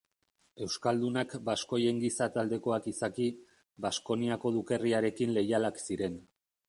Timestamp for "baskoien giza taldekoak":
1.49-2.87